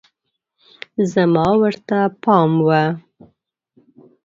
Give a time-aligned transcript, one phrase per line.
[1.11, 2.69] زما ورته پام و